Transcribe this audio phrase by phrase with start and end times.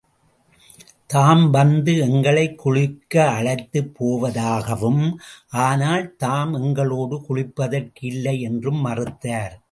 [1.07, 5.15] தாம் வந்து எங்களைக் குளிக்க அழைத்துப் போவதாகவும்,
[5.49, 9.59] ஆனால் தாம் எங்களோடு குளிப்பதற்கு இல்லை என்றும் மறுத்தார்.